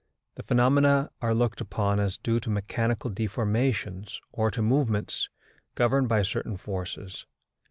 [0.33, 5.29] The phenomena are looked upon as due to mechanical deformations or to movements
[5.75, 7.27] governed by certain forces.